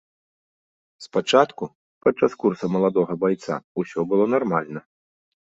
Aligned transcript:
Спачатку, 1.05 1.63
падчас 2.05 2.31
курса 2.45 2.65
маладога 2.77 3.13
байца, 3.25 3.61
усё 3.85 3.99
было 4.15 4.25
нармальна. 4.37 4.79